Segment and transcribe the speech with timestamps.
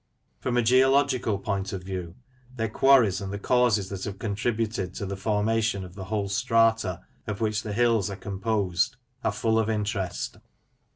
[0.39, 2.15] From a geological point of view,
[2.55, 7.01] their quarries, and the causes that have contributed to the formation of the whole strata
[7.27, 10.37] of which the hills are com posed, are full of interest.